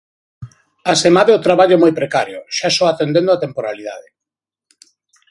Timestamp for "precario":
1.99-2.39